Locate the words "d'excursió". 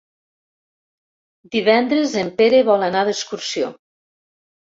3.11-3.69